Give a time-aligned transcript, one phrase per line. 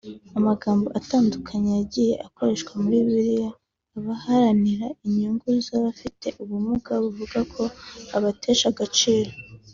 [0.37, 3.49] Amagambo atandukanye yagiye akoreshwa muri Bibiliya
[3.97, 7.63] abaharanira inyungu z’abafite ubumuga bavuga ko
[8.17, 9.31] abatesha agaciro